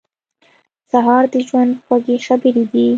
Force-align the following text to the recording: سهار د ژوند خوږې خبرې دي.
سهار 0.91 1.23
د 1.33 1.35
ژوند 1.47 1.71
خوږې 1.83 2.15
خبرې 2.25 2.63
دي. 2.71 2.87